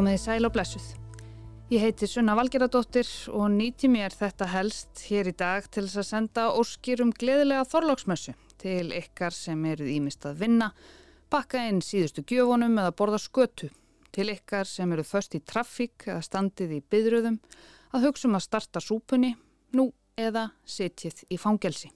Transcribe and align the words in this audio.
Komiði 0.00 0.16
sæl 0.16 0.48
og 0.48 0.54
blessuð. 0.54 0.84
Ég 1.68 1.82
heiti 1.84 2.06
Sunna 2.08 2.32
Valgeradóttir 2.38 3.08
og 3.36 3.50
nýti 3.52 3.90
mér 3.92 4.14
þetta 4.16 4.46
helst 4.48 5.02
hér 5.10 5.28
í 5.28 5.34
dag 5.36 5.66
til 5.68 5.82
þess 5.84 6.00
að 6.00 6.06
senda 6.08 6.44
óskir 6.56 7.02
um 7.04 7.10
gleðilega 7.12 7.66
þorláksmössu 7.68 8.32
til 8.62 8.94
ykkar 8.96 9.36
sem 9.36 9.60
eruð 9.68 9.90
ímist 9.92 10.24
að 10.24 10.40
vinna, 10.40 10.70
bakka 11.28 11.66
inn 11.68 11.82
síðustu 11.84 12.24
gjöfunum 12.24 12.80
eða 12.80 12.96
borða 12.96 13.20
skötu, 13.20 13.68
til 14.08 14.30
ykkar 14.32 14.72
sem 14.72 14.96
eruð 14.96 15.10
först 15.10 15.36
í 15.36 15.42
traffík 15.44 16.08
eða 16.08 16.24
standið 16.30 16.74
í 16.78 16.82
byðröðum, 16.96 17.36
að 17.92 18.08
hugsa 18.08 18.30
um 18.32 18.40
að 18.40 18.46
starta 18.48 18.80
súpunni, 18.80 19.34
nú 19.76 19.90
eða 20.16 20.48
sitjið 20.64 21.26
í 21.28 21.42
fangelsi. 21.44 21.92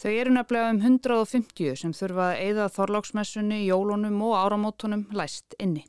Þau 0.00 0.12
eru 0.16 0.32
nefnilega 0.32 0.72
um 0.72 0.80
150 0.80 1.76
sem 1.76 1.92
þurfa 1.92 2.32
að 2.32 2.44
eigða 2.48 2.72
þorláksmessunni, 2.72 3.66
jólunum 3.68 4.22
og 4.30 4.38
áramótunum 4.46 5.10
læst 5.12 5.60
inni. 5.60 5.84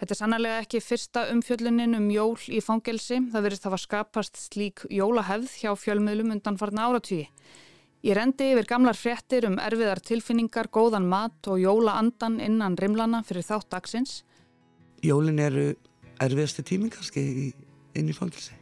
Þetta 0.00 0.14
er 0.14 0.16
sannlega 0.16 0.60
ekki 0.62 0.78
fyrsta 0.80 1.22
umfjöllunin 1.28 1.92
um 1.98 2.06
jól 2.08 2.38
í 2.48 2.62
fangelsi. 2.64 3.18
Það 3.34 3.42
verist 3.44 3.66
að 3.66 3.68
hafa 3.68 3.80
skapast 3.82 4.38
slík 4.40 4.86
jólahefð 4.88 5.58
hjá 5.60 5.74
fjölmiðlum 5.76 6.30
undan 6.38 6.56
farna 6.56 6.86
áratvíi. 6.88 7.26
Ég 8.08 8.16
rendi 8.16 8.46
yfir 8.54 8.64
gamlar 8.64 8.96
fréttir 8.96 9.44
um 9.44 9.58
erfiðar 9.60 10.00
tilfinningar, 10.00 10.70
góðan 10.72 11.04
mat 11.04 11.44
og 11.52 11.60
jólaandan 11.60 12.38
innan 12.40 12.78
rimlana 12.80 13.20
fyrir 13.28 13.44
þátt 13.44 13.68
dagsins. 13.74 14.14
Jólin 15.04 15.36
eru 15.44 15.66
erfiðasti 16.16 16.64
tími 16.70 16.88
kannski 16.94 17.24
inn 17.92 18.08
í 18.08 18.16
fangelsi. 18.16 18.56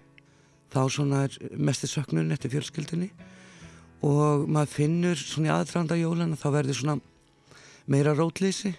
Þá 0.75 0.81
svona 0.91 1.21
er 1.29 1.37
mestir 1.55 1.93
söknun 1.93 2.35
eftir 2.35 2.51
fjölskyldunni 2.57 3.13
og 4.03 4.49
maður 4.51 4.75
finnur 4.75 5.23
svona 5.23 5.53
í 5.53 5.55
aðtranda 5.55 6.01
jólana 6.03 6.39
þá 6.39 6.49
verður 6.57 6.81
svona 6.81 6.99
meira 7.87 8.17
rótleysi 8.19 8.75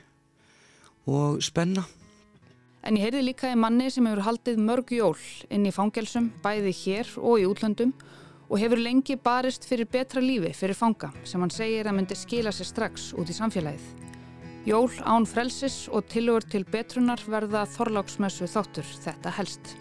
og 1.08 1.40
spenna. 1.40 1.88
En 2.80 2.96
ég 2.96 3.04
heyrði 3.04 3.26
líka 3.28 3.50
í 3.52 3.58
manni 3.60 3.90
sem 3.92 4.06
hefur 4.08 4.24
haldið 4.24 4.60
mörg 4.64 4.92
jól 4.96 5.18
inn 5.52 5.68
í 5.68 5.74
fangelsum, 5.76 6.30
bæði 6.44 6.72
hér 6.78 7.10
og 7.20 7.42
í 7.42 7.48
útlöndum 7.50 7.92
og 8.50 8.62
hefur 8.62 8.80
lengi 8.80 9.18
barist 9.20 9.68
fyrir 9.68 9.90
betra 9.92 10.24
lífi 10.24 10.54
fyrir 10.56 10.78
fanga 10.80 11.12
sem 11.28 11.44
hann 11.44 11.52
segir 11.54 11.90
að 11.90 11.98
myndi 12.00 12.16
skila 12.18 12.54
sér 12.56 12.70
strax 12.72 13.12
út 13.20 13.30
í 13.30 13.36
samfélagið. 13.36 13.84
Jól 14.70 14.90
án 15.04 15.28
frelsis 15.28 15.88
og 15.92 16.08
tilugur 16.12 16.48
til 16.48 16.64
betrunar 16.68 17.22
verða 17.28 17.66
þorláksmessu 17.76 18.48
þáttur 18.48 18.88
þetta 19.04 19.36
helst. 19.38 19.76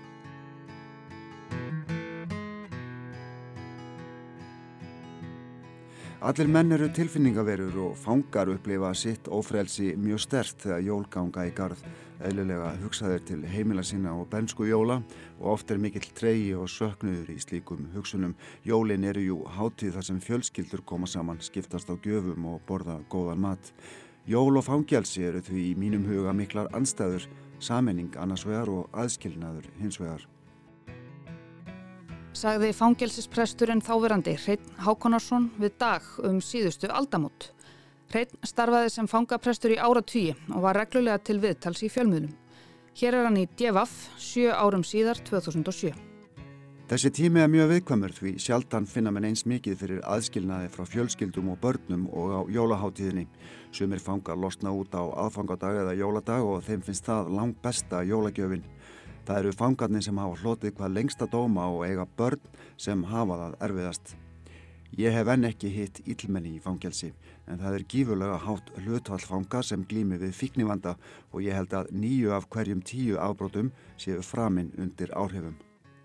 Allir 6.19 6.51
menn 6.51 6.75
eru 6.75 6.89
tilfinningaverur 6.91 7.77
og 7.79 7.99
fangar 7.99 8.51
upplifa 8.51 8.91
sitt 8.99 9.31
ófrelsi 9.31 9.93
mjög 9.95 10.25
stert 10.25 10.65
þegar 10.65 10.83
jólganga 10.83 11.47
í 11.47 11.53
garð 11.55 11.85
eðlilega 12.25 12.71
hugsaðir 12.83 13.23
til 13.29 13.39
heimila 13.47 13.85
sína 13.87 14.15
og 14.19 14.29
bensku 14.33 14.67
jóla 14.69 14.99
og 15.39 15.51
oft 15.55 15.71
er 15.71 15.81
mikill 15.83 16.09
tregi 16.19 16.55
og 16.59 16.71
söknuður 16.73 17.31
í 17.35 17.39
slíkum 17.43 17.91
hugsunum. 17.95 18.35
Jólin 18.67 19.07
eru 19.09 19.25
jú 19.25 19.43
hátíð 19.59 19.99
þar 19.99 20.09
sem 20.09 20.23
fjölskyldur 20.25 20.85
koma 20.85 21.07
saman, 21.07 21.43
skiptast 21.43 21.91
á 21.91 21.95
gjöfum 21.97 22.49
og 22.55 22.65
borða 22.67 22.99
góðan 23.13 23.45
mat. 23.45 23.73
Jól 24.27 24.59
og 24.59 24.67
fangjálsi 24.67 25.29
eru 25.29 25.45
því 25.45 25.69
í 25.71 25.77
mínum 25.79 26.09
huga 26.09 26.35
miklar 26.37 26.73
anstæður, 26.77 27.29
samening 27.59 28.17
annars 28.19 28.47
vegar 28.47 28.73
og 28.73 28.91
aðskilnaður 28.93 29.71
hins 29.79 30.01
vegar 30.03 30.27
sagði 32.39 32.71
fangelsispresturinn 32.77 33.81
þáverandi 33.83 34.37
Hreitn 34.39 34.75
Hákonarsson 34.85 35.49
við 35.59 35.73
dag 35.81 36.05
um 36.23 36.39
síðustu 36.45 36.91
aldamót. 36.93 37.51
Hreitn 38.09 38.39
starfaði 38.41 38.89
sem 38.89 39.09
fangaprestur 39.11 39.75
í 39.75 39.77
ára 39.77 40.01
tvíi 40.01 40.33
og 40.49 40.63
var 40.65 40.79
reglulega 40.81 41.21
til 41.21 41.43
viðtals 41.43 41.83
í 41.85 41.91
fjölmiðlum. 41.93 42.31
Hér 42.97 43.15
er 43.19 43.27
hann 43.29 43.37
í 43.37 43.49
Djevaf, 43.53 43.91
sjö 44.17 44.55
árum 44.57 44.81
síðar 44.81 45.21
2007. 45.29 45.93
Þessi 46.89 47.11
tími 47.13 47.43
er 47.45 47.51
mjög 47.53 47.69
viðkvæmur 47.75 48.15
því 48.17 48.31
sjaldan 48.41 48.87
finna 48.89 49.11
menn 49.13 49.27
eins 49.29 49.43
mikið 49.45 49.75
fyrir 49.77 49.99
aðskilnaði 50.09 50.71
frá 50.73 50.87
fjölskyldum 50.89 51.51
og 51.53 51.59
börnum 51.61 52.07
og 52.09 52.33
á 52.33 52.41
jólaháttíðinni. 52.55 53.27
Sumir 53.77 54.01
fangar 54.01 54.41
losna 54.41 54.73
út 54.73 54.97
á 54.97 55.05
aðfangadag 55.05 55.83
eða 55.83 55.99
jóladag 55.99 56.49
og 56.49 56.65
þeim 56.65 56.87
finnst 56.87 57.05
það 57.11 57.29
langt 57.37 57.61
besta 57.61 58.01
jólagjöfinn. 58.09 58.65
Það 59.29 59.43
eru 59.43 59.53
fangarnir 59.59 60.07
sem 60.09 60.23
hafa 60.23 60.41
hlotið 60.41 60.79
hvað 60.79 60.97
lengsta 60.97 61.29
dóma 61.29 61.69
og 61.69 61.85
eiga 61.85 62.09
börn 62.17 62.41
sem 62.81 63.05
hafa 63.13 63.37
það 63.43 63.61
erfiðast. 63.69 64.17
Ég 64.97 65.13
hef 65.13 65.29
enn 65.29 65.45
ekki 65.45 65.69
hitt 65.69 65.99
ílmenni 66.09 66.55
í 66.57 66.61
fangelsi 66.65 67.11
en 67.47 67.61
það 67.61 67.75
er 67.77 67.85
gífurlega 67.93 68.39
hátt 68.41 68.71
hlutvallfanga 68.81 69.61
sem 69.63 69.85
glými 69.91 70.17
við 70.23 70.33
fíknivanda 70.39 70.95
og 71.33 71.43
ég 71.45 71.59
held 71.59 71.75
að 71.77 71.91
nýju 71.93 72.33
af 72.33 72.49
hverjum 72.49 72.81
tíu 72.81 73.19
afbrótum 73.21 73.69
séu 74.01 74.23
framinn 74.25 74.73
undir 74.81 75.13
áhrifum. 75.13 75.59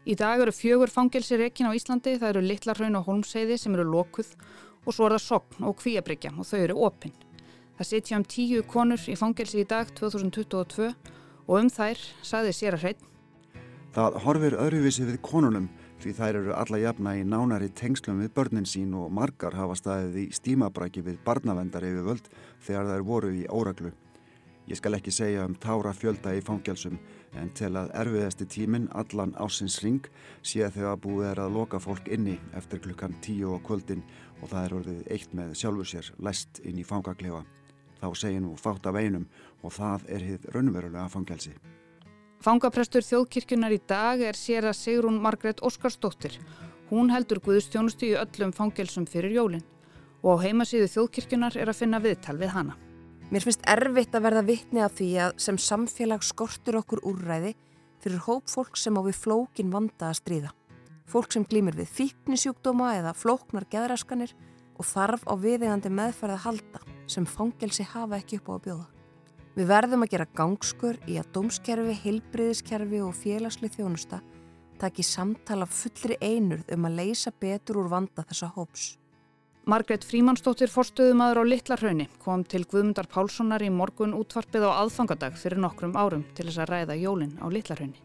Í 0.04 0.18
dag 0.20 0.44
eru 0.44 0.52
fjögur 0.52 0.92
fangelsi 0.92 1.40
rekin 1.40 1.72
á 1.72 1.76
Íslandi, 1.78 2.18
það 2.20 2.34
eru 2.34 2.44
Littlarhraun 2.44 3.00
og 3.00 3.08
Holmseiði 3.08 3.58
sem 3.58 3.78
eru 3.78 3.88
lokuð 3.88 4.34
og 4.84 4.92
svo 4.92 5.08
er 5.08 5.16
það 5.16 5.26
Sogn 5.30 5.70
og 5.70 5.80
Kvíabryggja 5.80 6.34
og 6.36 6.50
þau 6.50 6.60
eru 6.60 6.78
opinn. 6.90 7.16
Það 7.80 7.90
setja 7.90 8.20
um 8.20 8.28
tíu 8.28 8.68
konur 8.68 9.00
í 9.08 9.16
fangelsi 9.16 9.64
í 9.64 9.70
dag 9.70 9.96
2022 9.96 10.92
og 11.48 11.58
um 11.62 11.72
þær 11.72 12.04
saði 12.22 12.52
sér 12.54 12.76
að 12.76 12.88
hreitn 12.88 13.10
Það 13.94 14.16
horfir 14.24 14.56
öðruvísi 14.58 15.04
við 15.06 15.20
konunum 15.22 15.68
því 16.04 16.14
þær 16.18 16.38
eru 16.42 16.56
alla 16.60 16.80
jafna 16.82 17.14
í 17.16 17.22
nánari 17.24 17.70
tengslum 17.72 18.18
við 18.20 18.34
börnin 18.36 18.66
sín 18.68 18.92
og 19.00 19.12
margar 19.16 19.56
hafa 19.56 19.78
staðið 19.80 20.18
í 20.20 20.24
stímabræki 20.36 21.04
við 21.06 21.22
barnavendar 21.24 21.86
yfir 21.88 22.08
völd 22.10 22.26
þegar 22.66 22.90
þær 22.90 23.06
voru 23.08 23.30
í 23.32 23.44
óraglu. 23.48 23.92
Ég 24.68 24.80
skal 24.80 24.98
ekki 24.98 25.12
segja 25.12 25.46
um 25.48 25.56
tára 25.60 25.94
fjölda 25.96 26.34
í 26.36 26.42
fangjálsum 26.44 26.98
en 27.40 27.52
til 27.56 27.72
að 27.80 27.92
erfiðasti 28.00 28.48
tímin 28.52 28.90
allan 28.96 29.32
ásins 29.40 29.80
ring 29.84 30.08
sé 30.42 30.68
þegar 30.76 31.00
búið 31.04 31.30
er 31.32 31.44
að 31.44 31.56
loka 31.58 31.80
fólk 31.84 32.08
inni 32.12 32.36
eftir 32.56 32.84
klukkan 32.84 33.16
tíu 33.24 33.54
og 33.56 33.64
kvöldin 33.68 34.04
og 34.42 34.50
það 34.52 34.66
er 34.66 34.76
orðið 34.80 35.06
eitt 35.16 35.38
með 35.40 35.56
sjálfur 35.60 35.92
sér 35.94 36.12
læst 36.20 36.60
inn 36.64 36.80
í 36.80 36.88
fangaklefa. 36.88 37.46
Þá 38.04 38.10
segir 38.20 38.44
nú 38.44 38.58
fátt 38.60 38.88
af 38.92 39.00
einum 39.00 39.30
og 39.64 39.72
það 39.76 40.12
er 40.12 40.28
hitt 40.32 40.52
raunverulega 40.52 41.08
fangjálsi. 41.12 41.56
Fangaprestur 42.44 43.06
þjóðkirkjunar 43.08 43.72
í 43.72 43.78
dag 43.88 44.20
er 44.20 44.36
sér 44.36 44.66
að 44.68 44.76
Sigrún 44.76 45.22
Margret 45.24 45.62
Óskarsdóttir. 45.64 46.34
Hún 46.90 47.08
heldur 47.14 47.40
Guðustjónustu 47.40 48.10
í 48.10 48.18
öllum 48.20 48.52
fangelsum 48.52 49.06
fyrir 49.08 49.32
jólinn 49.32 49.64
og 50.20 50.44
á 50.44 50.44
heimasíðu 50.44 50.90
þjóðkirkjunar 50.92 51.56
er 51.56 51.72
að 51.72 51.78
finna 51.80 52.02
viðtal 52.04 52.36
við 52.42 52.52
hana. 52.52 52.76
Mér 53.32 53.46
finnst 53.48 53.64
erfitt 53.64 54.18
að 54.18 54.26
verða 54.28 54.44
vittni 54.50 54.84
af 54.84 54.98
því 54.98 55.08
að 55.24 55.40
sem 55.46 55.60
samfélag 55.70 56.26
skortur 56.28 56.82
okkur 56.82 57.06
úrræði 57.14 57.54
fyrir 58.04 58.20
hóp 58.28 58.52
fólk 58.52 58.76
sem 58.76 59.00
á 59.00 59.02
við 59.08 59.22
flókin 59.24 59.72
vanda 59.72 60.10
að 60.10 60.20
stríða. 60.20 60.52
Fólk 61.08 61.32
sem 61.32 61.48
glýmir 61.48 61.80
við 61.80 61.94
fíknisjúkdóma 61.96 62.98
eða 62.98 63.16
flóknar 63.16 63.70
geðraskanir 63.72 64.36
og 64.76 64.90
þarf 64.92 65.24
á 65.32 65.34
viðegandi 65.40 65.96
meðferð 65.96 66.36
að 66.36 66.44
halda 66.50 66.84
sem 67.08 67.24
fangelsi 67.24 67.88
hafa 67.88 68.20
ekki 68.20 68.44
upp 68.44 68.52
á 68.52 68.56
að 68.58 68.66
bjóða. 68.68 68.93
Við 69.54 69.68
verðum 69.70 70.02
að 70.02 70.14
gera 70.16 70.26
gangskur 70.34 70.98
í 71.06 71.20
að 71.22 71.28
dómskerfi, 71.36 71.94
heilbriðiskerfi 72.02 73.02
og 73.06 73.14
félagsli 73.14 73.70
þjónusta 73.70 74.24
taki 74.82 75.04
samtala 75.06 75.68
fullri 75.70 76.18
einurð 76.22 76.74
um 76.76 76.88
að 76.90 76.98
leysa 77.00 77.32
betur 77.40 77.84
úr 77.84 77.92
vanda 77.92 78.26
þessa 78.28 78.50
hóps. 78.56 78.96
Margret 79.70 80.04
Frímansdóttir 80.04 80.72
forstöðumadur 80.74 81.40
á 81.40 81.44
Littlarhraunni 81.48 82.10
kom 82.20 82.42
til 82.44 82.66
Guðmundar 82.68 83.08
Pálssonar 83.08 83.64
í 83.64 83.70
morgun 83.72 84.16
útvarpið 84.18 84.66
á 84.68 84.72
aðfangadag 84.82 85.38
fyrir 85.40 85.62
nokkrum 85.64 85.94
árum 85.96 86.26
til 86.36 86.50
þess 86.50 86.64
að 86.66 86.74
ræða 86.74 86.98
jólinn 87.00 87.38
á 87.40 87.48
Littlarhraunni. 87.48 88.02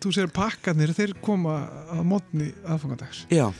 Þú 0.00 0.14
sér 0.16 0.32
pakkanir, 0.34 0.94
þeir 0.96 1.14
koma 1.22 1.60
á 1.92 1.98
mótni 2.02 2.50
aðfangadags. 2.64 3.26
Já 3.30 3.52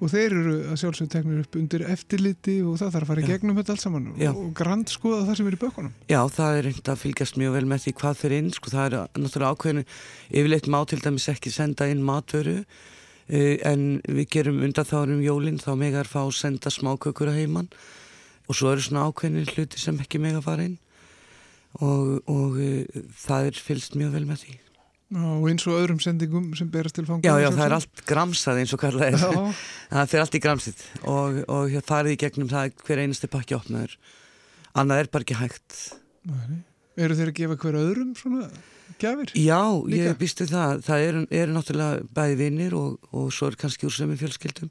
og 0.00 0.08
þeir 0.08 0.32
eru 0.32 0.52
að 0.72 0.78
sjálfsögðu 0.80 1.12
teknir 1.12 1.40
upp 1.42 1.56
undir 1.60 1.82
eftirliti 1.92 2.54
og 2.64 2.78
það 2.80 2.94
þarf 2.94 3.04
að 3.04 3.10
fara 3.10 3.24
í 3.24 3.28
gegnum 3.28 3.58
þetta 3.60 3.74
allt 3.74 3.82
saman 3.84 4.06
Já. 4.16 4.30
og 4.30 4.46
grand 4.56 4.92
skoða 4.92 5.26
það 5.28 5.36
sem 5.38 5.50
er 5.50 5.56
í 5.56 5.60
bökunum. 5.60 5.96
Já, 6.08 6.20
það 6.36 6.56
er 6.56 6.68
reynd 6.68 6.90
að 6.92 7.02
fylgjast 7.02 7.40
mjög 7.40 7.56
vel 7.58 7.66
með 7.68 7.82
því 7.84 7.92
hvað 8.00 8.22
þeir 8.22 8.36
inn, 8.38 8.48
sko, 8.56 8.72
það 8.72 8.86
er 8.86 8.96
náttúrulega 9.20 9.52
ákveðinu 9.56 9.84
yfirleitt 10.30 10.70
má 10.72 10.78
til 10.88 11.00
dæmis 11.04 11.28
ekki 11.34 11.52
senda 11.52 11.90
inn 11.92 12.04
matvöru 12.06 12.56
uh, 12.62 13.56
en 13.68 13.84
við 14.08 14.30
gerum 14.38 14.62
undan 14.64 14.88
þá 14.88 14.96
um 15.02 15.20
jólinn 15.24 15.60
þá 15.60 15.72
megar 15.84 16.08
fá 16.08 16.22
að 16.22 16.36
senda 16.40 16.72
smákökur 16.72 17.32
að 17.34 17.42
heimann 17.42 17.68
og 18.48 18.56
svo 18.56 18.72
eru 18.72 18.86
svona 18.86 19.04
ákveðinu 19.10 19.44
hluti 19.52 19.82
sem 19.82 20.00
ekki 20.00 20.22
megar 20.22 20.46
fara 20.46 20.64
inn 20.70 20.80
og, 21.76 22.24
og 22.24 22.56
uh, 22.56 23.04
það 23.20 23.52
er 23.52 23.62
fylgst 23.68 24.00
mjög 24.00 24.16
vel 24.16 24.26
með 24.32 24.46
því 24.46 24.58
og 25.10 25.46
eins 25.50 25.66
og 25.66 25.74
öðrum 25.80 25.98
sendingum 26.02 26.50
sem 26.58 26.68
berast 26.70 26.94
til 26.94 27.06
fangum 27.08 27.26
Já, 27.26 27.34
já, 27.42 27.48
það 27.50 27.64
er 27.66 27.76
allt 27.80 28.02
gramsað 28.06 28.60
eins 28.62 28.74
og 28.76 28.82
karlað 28.82 29.08
er. 29.10 29.54
Það 29.90 30.10
fyrir 30.12 30.22
allt 30.24 30.36
í 30.38 30.42
gramsitt 30.44 30.82
og, 31.02 31.38
og 31.50 31.72
það 31.82 32.00
er 32.00 32.10
í 32.12 32.18
gegnum 32.20 32.50
það 32.50 32.74
hver 32.86 33.02
einasti 33.02 33.30
pakki 33.30 33.56
opnaður. 33.56 33.96
Annað 34.78 35.02
er 35.02 35.10
bara 35.10 35.26
ekki 35.26 35.38
hægt. 35.40 35.78
Nei. 36.30 36.60
Eru 37.00 37.16
þeir 37.18 37.32
að 37.32 37.38
gefa 37.40 37.56
hver 37.64 37.78
öðrum 37.80 38.12
svona 38.18 38.44
gafir? 39.00 39.32
Já, 39.34 39.58
Líka? 39.88 40.12
ég 40.12 40.20
býstu 40.20 40.46
það. 40.50 40.84
Það 40.86 41.06
eru 41.08 41.24
er 41.40 41.52
náttúrulega 41.56 42.06
bæði 42.14 42.38
vinnir 42.44 42.78
og, 42.78 43.10
og 43.10 43.32
svo 43.34 43.50
er 43.50 43.58
kannski 43.58 43.88
úr 43.88 43.96
sömum 43.96 44.20
fjölskyldum. 44.20 44.70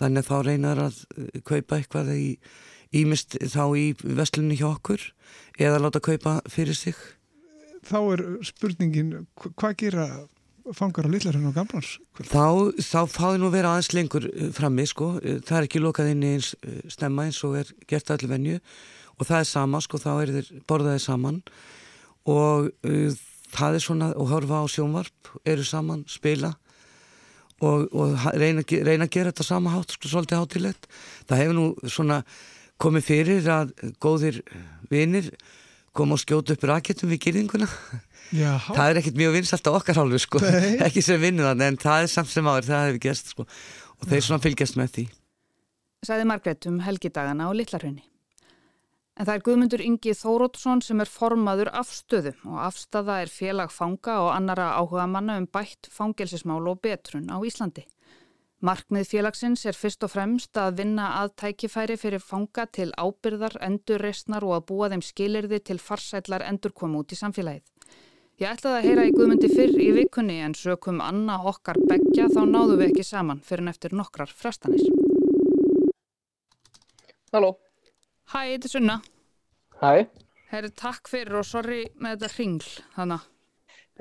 Þannig 0.00 0.24
að 0.24 0.28
þá 0.28 0.36
reynar 0.50 0.84
að 0.88 1.00
eh, 1.16 1.40
kaupa 1.48 1.78
eitthvað 1.78 2.12
í, 2.16 2.28
ímist 3.00 3.38
þá 3.40 3.64
í 3.78 3.88
vestlunni 4.02 4.60
hjá 4.60 4.68
okkur 4.74 5.08
eða 5.60 5.80
láta 5.80 6.02
kaupa 6.04 6.40
fyrir 6.50 6.76
sig 6.76 6.98
þá 7.86 7.98
er 8.14 8.22
spurningin 8.46 9.26
hvað 9.36 9.76
gera 9.82 10.06
fangar 10.76 11.08
á 11.08 11.10
litlarinn 11.10 11.48
og 11.50 11.56
gamlans? 11.56 11.96
Þá, 12.18 12.70
þá 12.78 13.00
fáði 13.10 13.42
nú 13.42 13.50
vera 13.52 13.74
aðeins 13.74 13.92
lengur 13.96 14.28
eh, 14.30 14.50
frammi 14.54 14.86
sko, 14.86 15.16
eh, 15.20 15.40
það 15.42 15.58
er 15.58 15.68
ekki 15.68 15.82
lokað 15.82 16.12
inn 16.12 16.24
í 16.24 16.32
eins 16.36 16.52
eh, 16.62 16.80
stemma 16.92 17.26
eins 17.26 17.42
og 17.46 17.58
er 17.62 17.72
gert 17.90 18.12
allir 18.14 18.30
venju. 18.30 18.60
Og 19.18 19.28
það 19.28 19.42
er 19.42 19.50
sama 19.50 19.82
sko, 19.82 20.00
þá 20.02 20.10
er 20.14 20.34
þeir 20.36 20.50
borðaði 20.70 21.02
saman. 21.04 21.42
Og 22.30 22.68
uh, 22.86 23.20
það 23.52 23.76
er 23.76 23.82
svona, 23.84 24.08
og 24.18 24.30
horfa 24.30 24.62
á 24.62 24.66
sjónvarp 24.70 25.32
eru 25.46 25.66
saman, 25.66 26.04
spila. 26.10 26.52
Og, 27.62 27.86
og 27.94 28.14
reyna, 28.38 28.62
reyna 28.62 29.06
að 29.06 29.12
gera 29.14 29.30
þetta 29.30 29.46
sama 29.46 29.74
hátt, 29.74 29.94
sko, 29.94 30.10
svolítið 30.10 30.40
hátilegt 30.40 30.88
það 31.28 31.42
hefur 31.42 31.58
nú 31.58 31.66
svona 31.86 32.22
komið 32.82 33.06
fyrir 33.06 33.50
að 33.52 33.74
góðir 34.02 34.40
vinir 34.90 35.28
koma 35.96 36.16
og 36.16 36.22
skjóta 36.22 36.56
upp 36.56 36.68
raketum 36.68 37.12
við 37.12 37.26
gyrðinguna 37.26 37.68
Já. 38.32 38.56
það 38.68 38.84
er 38.86 39.00
ekkert 39.02 39.18
mjög 39.20 39.34
vinsalt 39.38 39.68
á 39.68 39.72
okkar 39.76 40.00
hálfu 40.00 40.22
sko. 40.24 40.44
ekki 40.86 41.04
sem 41.04 41.20
vinnuðan 41.20 41.66
en 41.66 41.80
það 41.80 42.06
er 42.06 42.14
samt 42.14 42.32
sem 42.32 42.48
áður, 42.48 42.70
það 42.70 42.86
hefur 42.86 43.02
gerst 43.08 43.34
sko. 43.34 43.48
og 44.00 44.08
þeir 44.08 44.24
svona 44.28 44.44
fylgjast 44.44 44.80
með 44.80 44.96
því 44.96 45.10
Sæði 46.02 46.24
Margret 46.26 46.66
um 46.66 46.80
helgidagana 46.82 47.46
á 47.46 47.50
Littlarhraunni 47.54 48.08
En 49.20 49.28
það 49.28 49.34
er 49.34 49.42
Guðmundur 49.46 49.82
Ingi 49.84 50.12
Þórótsson 50.16 50.80
sem 50.84 51.00
er 51.04 51.10
formaður 51.10 51.68
afstöðu 51.76 52.32
og 52.48 52.60
afstöða 52.64 53.18
er 53.22 53.32
félag 53.32 53.72
fanga 53.74 54.16
og 54.24 54.30
annara 54.32 54.70
áhuga 54.78 55.04
manna 55.10 55.36
um 55.40 55.44
bætt 55.52 55.90
fangelsismál 55.92 56.64
og 56.70 56.80
betrun 56.80 57.28
á 57.28 57.36
Íslandi. 57.44 57.84
Markmið 58.62 59.08
félagsins 59.10 59.64
er 59.66 59.74
fyrst 59.74 60.04
og 60.06 60.12
fremst 60.12 60.58
að 60.60 60.76
vinna 60.78 61.08
að 61.18 61.32
tækifæri 61.42 61.96
fyrir 61.98 62.22
fanga 62.22 62.68
til 62.70 62.92
ábyrðar, 62.94 63.56
endurreysnar 63.58 64.46
og 64.46 64.54
að 64.54 64.64
búa 64.68 64.88
þeim 64.92 65.02
skilirði 65.02 65.58
til 65.66 65.80
farsætlar 65.82 66.44
endurkomu 66.46 67.00
út 67.02 67.10
í 67.10 67.18
samfélagið. 67.18 67.64
Ég 68.38 68.54
ætlaði 68.54 68.78
að 68.78 68.86
heyra 68.86 69.08
í 69.08 69.16
Guðmundi 69.16 69.50
fyrr 69.50 69.82
í 69.82 69.90
vikunni 69.98 70.38
en 70.46 70.54
sökum 70.54 71.02
Anna 71.02 71.40
okkar 71.42 71.82
begja 71.90 72.30
þá 72.30 72.40
náðu 72.52 72.78
við 72.78 72.86
ekki 72.92 73.08
saman 73.10 73.42
fyrir 73.42 73.66
en 73.66 73.74
eftir 73.74 73.98
nokkrar 73.98 74.30
frestanir. 74.30 74.86
Halló. 77.34 77.56
Hæ, 78.30 78.40
þetta 78.46 78.70
er 78.70 78.76
Sunna. 78.78 79.00
Hæ. 79.82 79.92
Herri, 80.54 80.70
takk 80.78 81.10
fyrir 81.10 81.42
og 81.42 81.48
sorry 81.50 81.88
með 81.98 82.20
þetta 82.20 82.36
ringl, 82.38 82.74
þannig. 82.94 83.30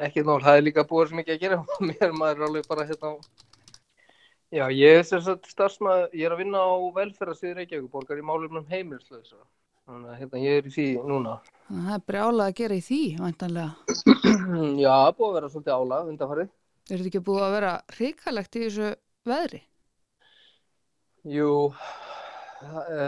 Ekki 0.06 0.22
nól, 0.28 0.42
það 0.46 0.60
er 0.60 0.68
líka 0.70 0.86
búið 0.86 1.16
sem 1.16 1.22
ekki 1.24 1.40
að 1.40 1.46
gera 1.48 1.64
mér, 1.82 2.12
maður 2.14 2.36
er 2.44 2.52
alveg 2.52 2.70
bara 2.70 2.86
hérna 2.86 3.18
á... 3.18 3.41
Já, 4.52 4.66
ég 4.76 4.98
er 5.00 5.06
sérstaklega 5.08 5.54
starfsmað, 5.54 6.02
ég 6.12 6.28
er 6.28 6.34
að 6.36 6.42
vinna 6.44 6.60
á 6.60 6.72
velferðarsviður 6.98 7.62
Reykjavík 7.62 7.92
borgar 7.94 8.20
í 8.20 8.24
málumnum 8.28 8.66
heimilslöðs 8.68 9.32
þannig 9.88 10.10
að 10.12 10.18
hérna, 10.20 10.42
ég 10.44 10.58
er 10.60 10.68
í 10.68 10.72
því 10.76 10.88
núna. 11.08 11.36
Það 11.70 11.94
er 11.96 12.04
brjálað 12.12 12.50
að 12.50 12.58
gera 12.60 12.76
í 12.76 12.84
því, 12.84 13.00
væntanlega. 13.22 13.98
Já, 14.84 14.96
búið 15.16 15.30
að 15.30 15.38
vera 15.38 15.52
svolítið 15.54 15.76
álað 15.78 16.12
undanfarið. 16.12 16.52
Er 16.90 16.98
þetta 16.98 17.10
ekki 17.12 17.24
búið 17.30 17.46
að 17.46 17.56
vera 17.56 17.72
ríkalegt 17.98 18.58
í 18.58 18.64
þessu 18.66 18.90
veðri? 19.32 19.62
Jú, 21.32 21.56
það, 22.60 22.92
e, 22.92 23.08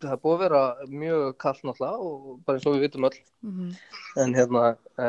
það 0.00 0.14
er 0.14 0.22
búið 0.24 0.36
að 0.38 0.44
vera 0.46 0.62
mjög 1.04 1.28
kallt 1.44 1.64
náttúrulega 1.68 2.08
og 2.08 2.40
bara 2.46 2.60
eins 2.60 2.68
og 2.70 2.78
við 2.78 2.86
vitum 2.86 3.08
öll. 3.10 3.20
Mm 3.44 3.54
-hmm. 3.58 3.78
En 4.24 4.34
hérna, 4.40 4.64
e, 4.96 5.06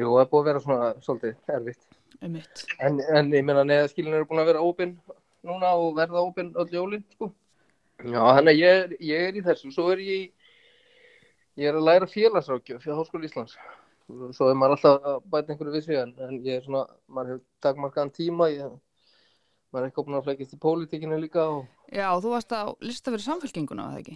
jú, 0.00 0.08
það 0.08 0.24
er 0.24 0.32
búið 0.32 0.40
að 0.40 0.50
vera 0.52 0.64
svona 0.66 0.92
svolítið 1.04 1.56
erfitt. 1.58 1.87
Um 2.24 2.34
mitt. 2.34 2.64
En, 2.82 2.98
en 3.14 3.30
ég 3.34 3.44
meina, 3.46 3.66
neðaskilin 3.66 4.16
eru 4.16 4.26
búin 4.28 4.42
að 4.42 4.52
vera 4.52 4.64
ópinn 4.64 4.96
núna 5.46 5.74
og 5.78 5.94
verða 5.98 6.24
ópinn 6.24 6.54
öll 6.58 6.72
jólinn, 6.72 7.04
sko. 7.14 7.30
Já, 7.98 8.20
þannig 8.20 8.52
að 8.54 8.60
ég, 8.62 8.96
ég 9.06 9.28
er 9.28 9.38
í 9.38 9.44
þessu, 9.46 9.70
svo 9.74 9.88
er 9.94 10.02
ég 10.02 10.26
í 10.26 10.26
Ég 11.58 11.66
er 11.66 11.74
að 11.74 11.88
læra 11.88 12.06
félagsrákjöf 12.06 12.84
fyrir 12.84 12.98
Háskóli 13.00 13.26
Íslands. 13.26 13.56
Svo 14.36 14.46
er 14.46 14.58
maður 14.58 14.76
alltaf 14.76 15.06
að 15.10 15.24
bæta 15.32 15.50
einhverju 15.52 15.72
við 15.74 15.86
sig 15.88 15.96
en, 15.98 16.12
en 16.22 16.36
ég 16.44 16.60
er 16.60 16.62
svona, 16.62 16.84
maður 17.10 17.32
hefur 17.32 17.40
dagmarkaðan 17.66 18.12
tíma, 18.14 18.46
ég, 18.52 18.76
maður 19.74 19.88
er 19.88 19.90
ekki 19.90 20.00
opnað 20.04 20.20
að 20.20 20.28
flækist 20.28 20.54
í 20.54 20.58
pólitíkinu 20.62 21.18
líka. 21.18 21.48
Og... 21.56 21.64
Já, 21.90 22.04
og 22.12 22.22
þú 22.22 22.36
varst 22.36 22.54
að 22.54 22.70
lista 22.86 23.10
fyrir 23.10 23.24
samfélkinguna, 23.26 23.88
eða 23.90 24.04
ekki? 24.04 24.14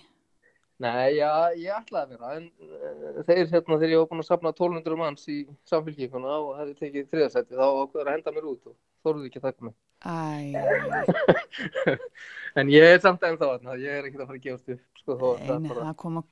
Nei, 0.82 1.19
já, 1.19 1.31
ég 1.58 1.75
ætlaði 1.76 2.02
að 2.02 2.12
vera, 2.17 2.31
en 2.38 2.46
uh, 2.67 3.23
þeir 3.29 3.50
hérna 3.52 3.79
þegar 3.79 3.93
ég 3.93 4.00
var 4.02 4.08
búin 4.11 4.23
að 4.25 4.29
sapna 4.31 4.55
1200 4.55 4.99
manns 4.99 5.29
í 5.31 5.38
samfélkinguna 5.70 6.38
og 6.40 6.55
hefði 6.58 6.79
tekið 6.81 7.11
þriðarsætti, 7.12 7.58
þá 7.58 7.67
ákveður 7.67 8.08
að 8.08 8.17
henda 8.17 8.34
mér 8.37 8.49
út 8.52 8.70
og 8.73 8.79
þóruðu 9.05 9.29
ekki 9.29 9.43
að 9.43 9.46
taka 9.49 9.69
mig. 9.69 9.76
Æ, 10.02 10.08
en 12.62 12.73
ég 12.73 12.88
er 12.88 13.05
samt 13.05 13.23
enn 13.29 13.38
þá, 13.38 13.46
ég 13.79 14.00
er 14.00 14.08
ekki 14.08 14.19
að 14.19 14.26
fara 14.26 14.40
að 14.40 14.46
gefast 14.49 14.75
upp, 14.75 14.82
sko, 15.02 15.19
þó, 15.20 15.29
Nei, 15.38 15.70
það, 15.70 15.84
það 15.84 16.00
kom 16.02 16.19
að 16.23 16.26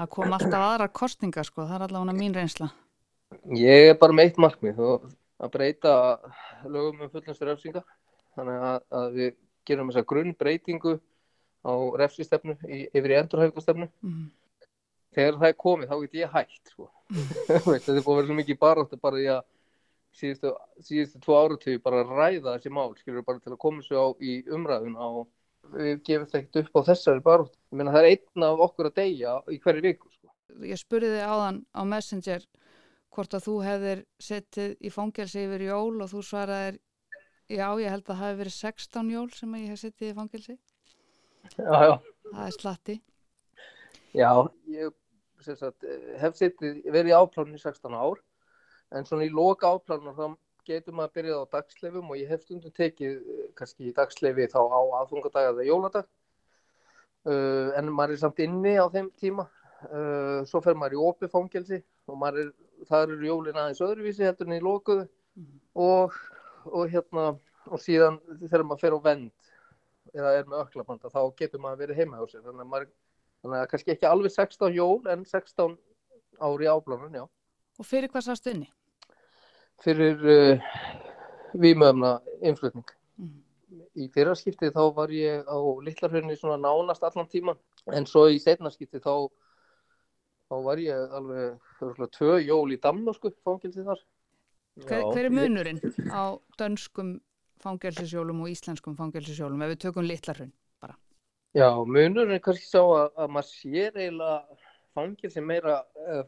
Það 0.00 0.08
kom 0.14 0.32
alltaf 0.32 0.62
aðra 0.64 0.84
kostninga 0.96 1.42
sko, 1.44 1.64
það 1.68 1.74
er 1.76 1.82
allavega 1.84 2.16
mín 2.16 2.32
reynsla. 2.32 2.70
Ég 3.52 3.90
er 3.90 3.98
bara 4.00 4.14
með 4.16 4.30
eitt 4.30 4.38
markmið 4.40 4.78
að 4.80 5.50
breyta 5.52 5.92
lögum 6.64 7.02
um 7.04 7.10
fullnæstur 7.12 7.50
refsinga. 7.50 7.82
Þannig 8.38 8.64
að, 8.70 8.78
að 8.96 9.18
við 9.18 9.34
gerum 9.68 9.90
þessa 9.90 10.06
grunn 10.08 10.32
breytingu 10.40 10.94
á 11.66 11.72
refsistefnu 12.00 12.56
yfir 12.64 13.14
í 13.14 13.18
endurhæfingastefnu. 13.20 13.88
Mm. 14.06 14.28
Þegar 15.16 15.40
það 15.40 15.48
er 15.48 15.56
komið 15.64 15.90
þá 15.90 15.96
get 16.04 16.18
ég 16.20 16.34
hægt 16.36 16.74
sko. 16.74 16.90
Þetta 17.66 17.96
er 17.96 18.04
búin 18.04 18.14
að 18.14 18.20
vera 18.20 18.28
svo 18.28 18.38
mikið 18.38 18.60
baráttu 18.60 19.00
bara 19.00 19.20
í 19.20 19.26
að 19.32 19.42
síðustu, 20.16 20.54
síðustu 20.86 21.20
tvo 21.24 21.36
áratöyu 21.38 21.82
bara 21.82 22.04
ræða 22.06 22.56
þessi 22.56 22.72
mál, 22.74 22.90
skilur 22.98 23.26
bara 23.26 23.42
til 23.42 23.54
að 23.54 23.62
koma 23.62 23.84
svo 23.86 24.06
á 24.06 24.08
í 24.22 24.40
umræðun 24.50 24.96
á 24.98 25.08
við 25.70 26.00
gefum 26.06 26.26
þetta 26.26 26.40
ekkert 26.40 26.60
upp 26.62 26.80
á 26.80 26.88
þessari 26.90 27.24
barótt. 27.24 27.58
Ég 27.70 27.78
meina 27.78 27.94
það 27.94 28.06
er 28.06 28.10
einn 28.14 28.46
af 28.46 28.62
okkur 28.66 28.90
að 28.90 28.96
deyja 28.98 29.34
í 29.50 29.58
hverju 29.62 29.84
viku. 29.84 30.10
Sko. 30.14 30.32
Ég 30.66 30.80
spurði 30.80 31.12
þig 31.14 31.26
áðan 31.26 31.60
á 31.70 31.82
Messenger 31.92 32.46
hvort 33.10 33.34
að 33.34 33.46
þú 33.46 33.56
hefðir 33.66 34.04
settið 34.22 34.76
í 34.80 34.92
fangelsi 34.94 35.44
yfir 35.44 35.66
jól 35.66 36.02
og 36.02 36.10
þú 36.10 36.22
svaraðir 36.26 36.78
já, 37.50 37.66
ég 37.82 37.90
held 37.90 38.04
að 38.04 38.10
það 38.10 38.20
hefði 38.24 38.40
verið 38.40 38.56
16 38.56 39.14
jól 39.14 39.28
sem 39.34 39.56
ég 39.58 39.72
hef 39.72 39.82
settið 39.82 40.12
í 40.12 40.18
fangelsi. 40.18 40.56
Já, 41.56 41.76
já. 41.86 41.94
Það 42.30 42.46
er 42.46 42.56
slatti. 42.56 42.96
Já, 44.16 44.30
ég 44.70 44.94
sagt, 45.44 45.86
hef 46.20 46.38
settið, 46.38 46.80
verið 46.90 47.12
í 47.12 47.16
áplánu 47.16 47.56
í 47.56 47.62
16 47.62 47.94
ár 47.96 48.20
en 48.96 49.06
svona 49.06 49.26
í 49.26 49.32
loka 49.32 49.70
áplánu 49.70 50.14
þá 50.16 50.24
getur 50.66 50.96
maður 50.96 51.08
að 51.08 51.14
byrja 51.18 51.36
á 51.38 51.52
dagsleifum 51.54 52.10
og 52.10 52.18
ég 52.18 52.30
hef 52.30 52.42
stundum 52.44 52.74
tekið 52.76 53.14
eh, 53.16 53.44
kannski 53.58 53.94
dagsleifi 53.96 54.48
þá 54.52 54.60
á 54.66 54.80
aðfungadag 55.00 55.52
eða 55.52 55.66
jóladag 55.68 56.08
uh, 57.26 57.70
en 57.78 57.92
maður 57.94 58.16
er 58.16 58.22
samt 58.24 58.42
inni 58.44 58.74
á 58.76 58.86
þeim 58.92 59.10
tíma 59.20 59.46
uh, 59.88 60.42
svo 60.48 60.62
fer 60.64 60.78
maður 60.78 60.98
í 60.98 61.04
opið 61.10 61.32
fangelsi 61.32 61.80
og 62.10 62.26
er, 62.28 62.50
það 62.90 63.06
eru 63.06 63.30
jólin 63.30 63.62
aðeins 63.62 63.82
öðruvísi 63.86 64.26
heldur 64.26 64.50
en 64.50 64.58
í 64.58 64.64
lokuðu 64.64 65.06
mm. 65.06 65.54
og, 65.86 66.18
og 66.68 66.92
hérna 66.92 67.30
og 67.70 67.82
síðan 67.82 68.18
þegar 68.42 68.66
maður 68.66 68.84
fer 68.84 68.98
á 68.98 69.00
vend 69.06 69.49
eða 70.14 70.34
er 70.38 70.50
með 70.50 70.64
öklabanda 70.64 71.12
þá 71.12 71.22
getur 71.38 71.62
maður 71.62 71.84
verið 71.84 72.02
heima 72.02 72.20
á 72.20 72.24
sér 72.30 72.44
þannig 72.44 72.64
að, 72.64 72.70
maður, 72.72 72.90
þannig 73.44 73.60
að 73.60 73.70
kannski 73.72 73.94
ekki 73.94 74.10
alveg 74.10 74.34
16 74.34 74.76
jól 74.76 74.98
en 75.12 75.24
16 75.28 75.78
ári 76.40 76.70
áblánun, 76.70 77.16
já 77.20 77.26
Og 77.80 77.86
fyrir 77.88 78.12
hvað 78.12 78.26
sást 78.26 78.48
unni? 78.50 78.68
fyrir 79.80 80.18
uh, 80.28 80.60
výmöfna 81.56 82.18
innflutning. 82.44 82.86
Mm. 83.20 83.38
Í 83.96 84.08
fyrarskiptið 84.14 84.74
þá 84.74 84.82
var 84.96 85.12
ég 85.14 85.46
á 85.46 85.58
Littlarhörni 85.86 86.36
svona 86.38 86.58
nánast 86.60 87.04
allan 87.06 87.28
tíma 87.30 87.56
en 87.94 88.06
svo 88.08 88.26
í 88.30 88.40
setnarskiptið 88.42 89.04
þá, 89.04 89.14
þá 90.50 90.56
var 90.66 90.82
ég 90.82 91.16
alveg 91.16 92.10
tvö 92.16 92.38
jól 92.44 92.66
í 92.74 92.80
Danmörsku 92.82 93.32
fangilsið 93.46 93.90
þar. 93.90 94.04
Hver, 94.84 95.04
hver 95.12 95.26
er 95.28 95.34
munurinn 95.34 95.80
á 96.12 96.38
dönskum 96.60 97.18
fangelsisjólum 97.64 98.42
og 98.44 98.52
íslenskum 98.52 98.96
fangelsisjólum 98.98 99.62
ef 99.64 99.72
við 99.74 99.80
tökum 99.84 100.08
Littlarhörn 100.08 100.52
bara? 100.82 100.96
Já, 101.56 101.68
munurinn 101.84 102.36
er 102.36 102.42
kannski 102.44 102.68
sá 102.68 102.82
að, 102.82 103.08
að 103.16 103.32
maður 103.36 103.50
sér 103.54 103.98
eiginlega 103.98 104.60
fangilsi 104.96 105.42
meira, 105.44 105.80
uh, 106.10 106.24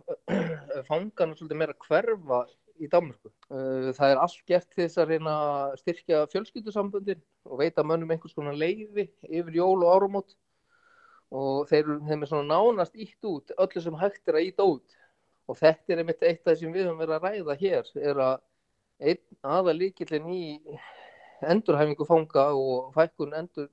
fangan 0.90 1.34
svolítið 1.36 1.58
meira 1.58 1.78
hverfa 1.82 2.44
í 2.82 2.88
Danmarku. 2.90 3.32
Uh, 3.50 3.90
það 3.96 4.14
er 4.14 4.22
allt 4.22 4.46
gert 4.48 4.78
þess 4.78 5.00
að 5.00 5.14
reyna 5.14 5.34
að 5.48 5.76
styrkja 5.82 6.22
fjölskyldusambundin 6.32 7.20
og 7.48 7.60
veita 7.60 7.84
mönnum 7.86 8.14
einhvers 8.14 8.34
konar 8.36 8.56
leiði 8.58 9.08
yfir 9.28 9.58
jól 9.58 9.82
og 9.82 9.92
árumót 9.96 10.34
og 11.32 11.68
þeir 11.70 11.94
eru 11.96 12.28
svona 12.28 12.44
nánast 12.52 12.96
ítt 13.00 13.24
út 13.24 13.52
öllu 13.56 13.82
sem 13.82 13.96
hægt 13.96 14.28
er 14.28 14.38
að 14.38 14.48
íta 14.50 14.66
út 14.68 14.96
og 15.48 15.58
þetta 15.58 15.94
er 15.94 16.02
einmitt 16.02 16.24
eitt 16.24 16.42
af 16.42 16.50
það 16.50 16.58
sem 16.60 16.74
við 16.74 16.88
höfum 16.88 17.00
verið 17.00 17.14
að 17.16 17.24
ræða 17.26 17.56
hér 17.62 17.92
er 18.10 18.20
að 18.26 18.42
einn 19.02 19.38
aða 19.56 19.74
líkillin 19.76 20.28
í 20.32 20.42
endurhæfingu 21.42 22.06
fanga 22.06 22.48
og 22.54 22.92
fækkun, 22.94 23.34
endur, 23.34 23.68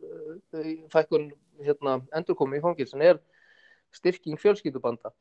uh, 0.54 0.72
fækkun 0.94 1.32
hérna, 1.66 2.00
endurkomi 2.16 2.60
í 2.60 2.64
fangilsin 2.64 3.04
er 3.06 3.20
styrking 3.94 4.40
fjölskyldubanda 4.40 5.12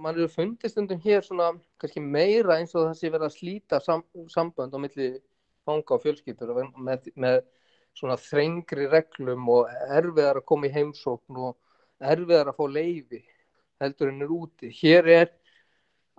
mann 0.00 0.16
eru 0.16 0.28
fundist 0.32 0.78
undum 0.80 1.00
hér 1.04 1.24
svona 1.24 1.50
kannski 1.80 2.00
meira 2.00 2.56
eins 2.56 2.74
og 2.78 2.92
sé 2.96 3.10
verið 3.12 3.26
að 3.28 3.36
slíta 3.36 3.80
sam, 3.84 4.04
sambönd 4.32 4.72
á 4.72 4.78
milli 4.80 5.08
fanga 5.68 5.96
og 5.96 6.04
fjölskyldur 6.04 6.54
með, 6.76 7.10
með 7.14 7.42
svona 7.98 8.16
þrengri 8.20 8.88
reglum 8.92 9.48
og 9.52 9.68
erfiðar 9.98 10.40
að 10.40 10.48
koma 10.48 10.70
í 10.70 10.74
heimsókn 10.74 11.42
og 11.48 11.58
erfiðar 12.12 12.52
að 12.52 12.58
fá 12.60 12.64
leiði 12.78 13.22
heldur 13.80 14.12
en 14.12 14.24
er 14.24 14.32
úti. 14.36 14.72
Hér 14.80 15.08
er 15.08 15.30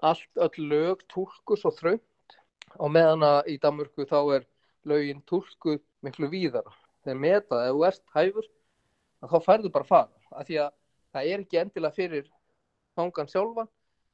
allt 0.02 0.46
öll 0.46 0.70
lög 0.70 1.06
tólku 1.10 1.58
svo 1.58 1.74
þröngt 1.78 2.38
og 2.78 2.94
meðan 2.94 3.26
að 3.26 3.54
í 3.54 3.58
Danmörku 3.62 4.06
þá 4.10 4.20
er 4.38 4.48
lögin 4.88 5.22
tólku 5.28 5.78
miklu 6.06 6.30
víðara. 6.32 6.74
Þegar 7.06 7.20
metað, 7.22 7.66
ef 7.66 7.76
þú 7.76 7.86
ert 7.88 8.16
hæfur, 8.16 8.48
þá 9.22 9.38
færðu 9.46 9.72
bara 9.74 9.88
fara 9.88 10.22
af 10.32 10.48
því 10.48 10.58
að 10.64 10.72
það 11.12 11.30
er 11.32 11.44
ekki 11.44 11.60
endilega 11.62 11.98
fyrir 11.98 12.32
fangan 12.98 13.30
sjálfan, 13.30 13.70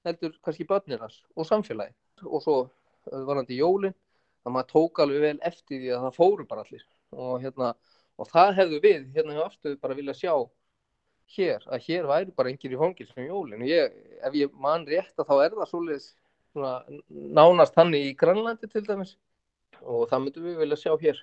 heldur 0.08 0.36
kannski 0.44 0.68
börnirnas 0.68 1.22
og 1.36 1.48
samfélagi 1.48 1.94
og 2.26 2.44
svo 2.44 2.58
varandi 3.28 3.58
jólinn, 3.60 3.96
að 4.46 4.56
maður 4.56 4.70
tók 4.72 5.02
alveg 5.04 5.24
vel 5.24 5.40
eftir 5.48 5.82
því 5.82 5.92
að 5.96 6.06
það 6.06 6.18
fóru 6.18 6.46
bara 6.48 6.64
allir. 6.64 6.86
Og 7.16 7.42
hérna, 7.44 7.74
og 8.18 8.30
það 8.32 8.54
hefðu 8.62 8.80
við 8.84 9.10
hérna 9.16 9.36
hjá 9.36 9.44
afstöðu 9.46 9.80
bara 9.84 9.98
vilja 9.98 10.16
sjá 10.18 10.34
hér, 11.36 11.64
að 11.68 11.84
hér 11.88 12.08
væri 12.08 12.36
bara 12.36 12.52
engir 12.52 12.74
í 12.74 12.80
fangil 12.80 13.08
sem 13.10 13.28
jólinn 13.28 13.64
og 13.66 13.70
ég, 13.70 13.96
ef 14.24 14.36
ég 14.38 14.54
man 14.64 14.86
rétt 14.88 15.20
að 15.20 15.28
þá 15.28 15.36
er 15.44 15.56
það 15.58 15.72
svolítið 15.74 16.08
nánast 17.38 17.76
hann 17.78 17.94
í 17.94 18.14
Grænlandi 18.18 18.70
til 18.72 18.86
dæmis 18.88 19.18
og 19.82 20.08
það 20.10 20.24
myndum 20.24 20.48
við 20.48 20.60
vilja 20.62 20.80
sjá 20.82 20.92
hér 21.02 21.22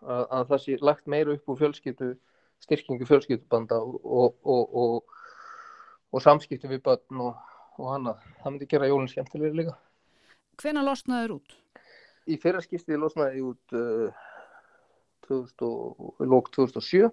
að, 0.00 0.24
að 0.24 0.44
það 0.50 0.62
sé 0.64 0.78
lagt 0.80 1.10
meira 1.10 1.34
upp 1.36 1.52
úr 1.52 1.60
fjölskyttu 1.60 2.10
styrkingu 2.60 3.08
fjölskyttubanda 3.08 3.80
og, 3.80 4.34
og, 4.44 4.74
og, 4.82 5.16
og 6.12 6.24
samskiptu 6.24 6.70
við 6.70 6.82
börn 6.86 7.24
og 7.28 7.86
annað 7.94 8.26
það 8.42 8.52
myndi 8.52 8.68
gera 8.70 8.90
jólinn 8.90 9.12
skemmtilega 9.12 9.60
líka 9.62 9.78
Hvena 10.60 10.84
losnaði 10.84 11.24
þér 11.24 11.34
út? 11.38 11.54
Í 12.28 12.36
fyrra 12.40 12.60
skiptið 12.60 13.00
losnaði 13.00 13.40
út 13.48 13.74
uh, 13.76 14.24
2000, 15.28 16.28
lók 16.28 16.50
2007 16.52 17.08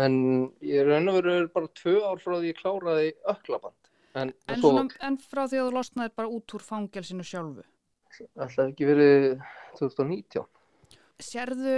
en 0.00 0.16
ég 0.62 0.86
raun 0.86 1.10
og 1.10 1.16
veru 1.18 1.48
bara 1.54 1.70
tvö 1.80 1.96
ár 2.04 2.20
frá 2.22 2.36
því 2.36 2.52
ég 2.52 2.60
kláraði 2.60 3.14
öklaband 3.32 3.76
En, 4.10 4.32
en, 4.50 4.58
svo, 4.58 4.72
svona, 4.74 4.90
en 5.06 5.16
frá 5.22 5.44
því 5.46 5.60
að 5.60 5.68
þú 5.68 5.74
losnaði 5.76 6.12
bara 6.18 6.30
út 6.34 6.54
úr 6.56 6.64
fangelsinu 6.66 7.26
sjálfu? 7.26 7.62
Alltaf 8.18 8.64
ekki 8.66 8.88
verið 8.88 9.26
2019 9.78 10.46
Serðu 11.20 11.76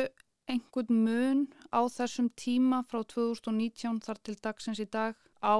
einhvern 0.50 1.04
mun 1.04 1.40
á 1.74 1.80
þessum 1.90 2.28
tíma 2.38 2.82
frá 2.90 3.02
2019 3.14 4.00
þar 4.04 4.20
til 4.26 4.36
dagsins 4.42 4.80
í 4.82 4.86
dag 4.90 5.16
á 5.42 5.56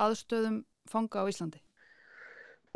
aðstöðum 0.00 0.62
fanga 0.88 1.24
á 1.24 1.28
Íslandi? 1.30 1.60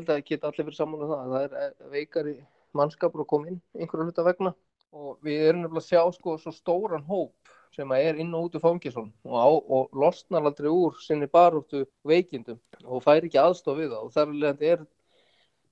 Það 0.03 0.25
geta 0.29 0.51
allir 0.51 0.67
verið 0.67 0.79
saman 0.79 1.01
á 1.01 1.05
um 1.05 1.13
það. 1.13 1.33
Það 1.33 1.57
er 1.65 1.91
veikari 1.93 2.37
mannskapur 2.77 3.25
að 3.25 3.31
koma 3.33 3.51
inn 3.53 3.61
einhverju 3.77 4.09
hluta 4.09 4.27
vegna. 4.27 4.55
Og 4.93 5.21
við 5.25 5.45
erum 5.49 5.63
nefnilega 5.65 5.85
að 5.85 5.89
sjá 5.89 6.17
sko 6.19 6.37
svo 6.41 6.53
stóran 6.53 7.07
hóp 7.09 7.53
sem 7.73 7.93
er 7.97 8.19
inn 8.21 8.35
og 8.37 8.49
út 8.49 8.57
úr 8.59 8.65
fangisun 8.65 9.09
og, 9.25 9.63
og 9.73 9.95
losnar 9.97 10.45
aldrei 10.45 10.69
úr 10.69 10.99
sinni 11.01 11.29
baróttu 11.33 11.87
veikindum 12.05 12.59
og 12.85 13.01
fær 13.05 13.25
ekki 13.25 13.41
aðstof 13.41 13.79
við 13.79 13.95
það. 13.95 14.03
Og 14.05 14.13
þar 14.13 14.67
er 14.73 14.85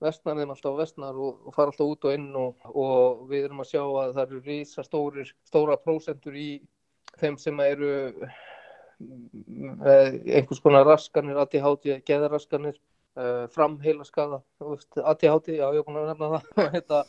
vestnar 0.00 0.38
þeim 0.40 0.52
alltaf 0.54 0.76
vestnar 0.78 1.16
og, 1.16 1.40
og 1.47 1.57
fara 1.57 1.73
alltaf 1.73 1.88
út 1.92 2.07
og 2.09 2.16
inn 2.16 2.28
og, 2.38 2.69
og 2.73 3.25
við 3.30 3.49
erum 3.49 3.64
að 3.64 3.73
sjá 3.73 3.83
að 3.85 4.14
það 4.19 4.37
eru 4.38 4.61
stórir, 4.87 5.33
stóra 5.49 5.76
prósentur 5.80 6.37
í 6.37 6.50
þeim 7.21 7.37
sem 7.40 7.61
eru 7.64 7.92
einhvers 9.00 10.61
konar 10.62 10.87
raskanir, 10.87 11.38
ADHD, 11.40 12.00
geðaraskanir, 12.07 12.78
uh, 13.16 13.47
framheila 13.54 14.04
skada, 14.04 14.42
ADHD, 14.61 15.57
já 15.61 15.66
ég 15.76 15.85
búin 15.87 16.00
að 16.02 16.11
nefna 16.12 16.33
það, 16.35 16.49
þetta 16.76 17.02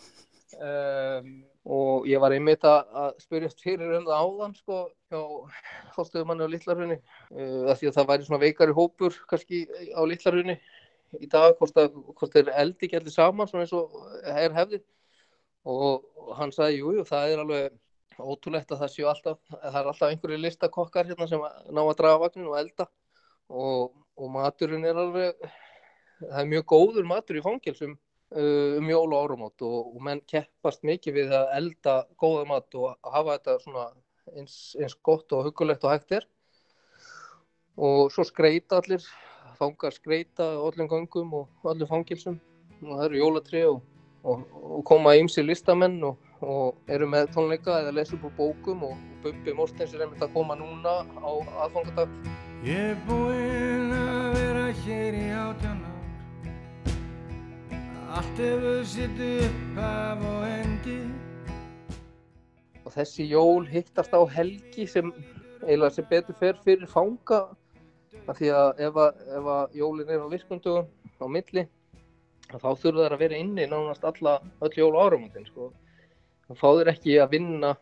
um, 0.57 1.31
og 1.71 2.07
ég 2.09 2.21
var 2.23 2.33
einmitt 2.33 2.63
að 2.65 3.17
spyrjast 3.21 3.61
fyrir 3.61 3.97
um 3.99 4.07
það 4.07 4.23
áðan 4.25 4.55
sko 4.57 4.79
hjá 5.11 5.19
hóstöðumanni 5.97 6.47
á 6.47 6.53
Littlarhunni 6.53 6.97
uh, 6.97 7.69
að 7.69 7.75
því 7.81 7.91
að 7.91 7.97
það 7.99 8.09
væri 8.13 8.27
svona 8.27 8.43
veikari 8.45 8.77
hópur 8.77 9.19
kannski 9.29 9.65
á 9.93 10.01
Littlarhunni 10.07 10.57
í 11.19 11.29
dag 11.31 11.55
hvort, 11.59 11.77
að, 11.77 11.95
hvort 12.17 12.35
þeir 12.35 12.51
eldi 12.63 12.87
ekki 12.87 12.99
allir 12.99 13.13
saman 13.13 13.49
svona 13.49 13.65
eins 13.65 13.73
og 13.75 13.95
er 14.31 14.55
hefði. 14.55 14.81
Og, 15.67 16.05
hann 16.37 16.53
sagði 16.55 16.79
jújú 16.81 17.05
það 17.07 17.33
er 17.33 17.41
alveg 17.43 18.21
ótrúlegt 18.21 18.71
að 18.71 18.83
það 18.83 18.93
séu 18.93 19.07
alltaf 19.09 19.39
það 19.49 19.79
er 19.79 19.89
alltaf 19.89 20.07
einhverju 20.07 20.37
listakokkar 20.41 21.09
hérna 21.09 21.27
sem 21.29 21.41
ná 21.41 21.81
að 21.81 21.97
draga 21.99 22.21
vagnin 22.21 22.51
og 22.51 22.59
elda. 22.61 22.87
Og, 23.51 23.91
og 24.15 24.31
maturinn 24.31 24.87
er 24.87 25.01
alveg 25.01 25.35
það 26.21 26.39
er 26.43 26.49
mjög 26.53 26.65
góður 26.71 27.09
matur 27.09 27.41
í 27.41 27.45
fangilsum 27.45 27.97
Uh, 28.31 28.77
um 28.79 28.87
jól 28.87 29.11
og 29.11 29.25
árumót 29.25 29.59
og, 29.67 29.89
og 29.91 30.03
menn 30.07 30.21
keppast 30.23 30.85
mikið 30.87 31.15
við 31.17 31.33
að 31.35 31.49
elda 31.57 31.95
góða 32.15 32.45
mat 32.47 32.77
og 32.79 32.93
hafa 33.03 33.33
þetta 33.33 33.55
svona 33.59 33.81
eins, 34.39 34.53
eins 34.79 34.95
gott 35.03 35.35
og 35.35 35.49
hugulegt 35.49 35.83
og 35.83 35.91
hægt 35.91 36.13
er. 36.15 36.27
Og 37.75 38.07
svo 38.15 38.23
skreita 38.23 38.79
allir 38.79 39.03
fangar 39.61 39.93
skreita 39.93 40.47
öllum 40.65 40.89
gangum 40.89 41.33
og 41.37 41.71
öllum 41.73 41.89
fangilsum 41.89 42.39
og 42.81 42.97
það 42.97 43.05
eru 43.05 43.21
jólatri 43.21 43.63
og, 43.69 43.81
og, 44.23 44.45
og 44.77 44.83
koma 44.89 45.13
ímsi 45.19 45.45
listamenn 45.45 46.01
og 46.05 46.89
eru 46.89 47.05
með 47.09 47.29
tónleika 47.35 47.77
eða 47.83 47.93
lesa 47.99 48.17
upp 48.17 48.25
úr 48.31 48.37
bókum 48.39 48.85
og 48.89 48.97
Bubbi 49.21 49.53
Mortens 49.53 49.93
er 49.93 50.01
einmitt 50.01 50.23
að 50.25 50.33
koma 50.33 50.57
núna 50.57 51.03
á 51.05 51.31
aðfangadag. 51.67 52.09
Ég 52.65 52.95
er 52.95 52.99
búinn 53.05 53.93
að 53.93 54.37
vera 54.39 54.65
hér 54.81 55.17
í 55.17 55.27
átjana 55.37 55.91
Allt 58.11 58.41
hefur 58.41 58.81
sitt 58.83 59.21
upp 59.23 59.77
af 59.79 60.23
og 60.27 60.41
endi. 60.49 60.97
Og 62.83 62.91
þessi 62.91 63.29
jól 63.29 63.69
hittast 63.69 64.11
á 64.11 64.19
helgi 64.27 64.87
sem 64.89 65.13
eiginlega 65.61 65.95
sem 65.95 66.09
betur 66.09 66.35
fer 66.41 66.59
fyrir 66.65 66.89
fanga 66.91 67.45
af 68.27 68.37
því 68.37 68.49
að 68.55 68.81
ef 68.87 68.97
að, 68.99 69.21
ef 69.37 69.51
að 69.55 69.77
jólin 69.79 70.11
er 70.11 70.25
á 70.25 70.27
virkundugum 70.31 70.89
á 71.21 71.25
milli 71.31 71.65
þá 72.51 72.67
þurfa 72.67 73.05
þær 73.05 73.15
að 73.15 73.21
vera 73.23 73.39
inni 73.39 73.67
nánast 73.69 74.05
alla 74.07 74.39
öll 74.61 74.73
jól 74.75 74.97
áramöndin 74.99 75.47
sko. 75.47 75.71
þá 76.47 76.53
fá 76.59 76.67
þeir 76.77 76.91
ekki 76.91 77.17
að 77.23 77.31
vinna 77.37 77.75